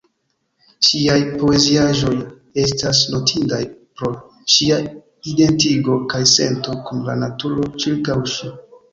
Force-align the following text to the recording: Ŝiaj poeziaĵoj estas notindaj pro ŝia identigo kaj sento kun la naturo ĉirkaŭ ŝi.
Ŝiaj 0.85 1.15
poeziaĵoj 1.41 2.13
estas 2.61 3.01
notindaj 3.15 3.59
pro 3.99 4.09
ŝia 4.53 4.79
identigo 5.33 5.99
kaj 6.15 6.23
sento 6.33 6.75
kun 6.89 7.05
la 7.11 7.17
naturo 7.25 7.69
ĉirkaŭ 7.85 8.17
ŝi. 8.37 8.51